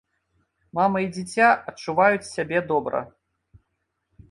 Мама 0.79 1.01
і 1.05 1.09
дзіця 1.17 1.49
адчуваюць 1.69 2.31
сябе 2.33 2.65
добра. 2.75 3.05